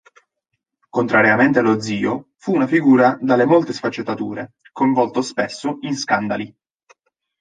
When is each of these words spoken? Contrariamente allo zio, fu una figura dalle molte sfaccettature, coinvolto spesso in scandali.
Contrariamente 0.89 1.59
allo 1.59 1.79
zio, 1.79 2.29
fu 2.37 2.55
una 2.55 2.65
figura 2.65 3.19
dalle 3.21 3.45
molte 3.45 3.71
sfaccettature, 3.71 4.53
coinvolto 4.71 5.21
spesso 5.21 5.77
in 5.81 5.95
scandali. 5.95 6.57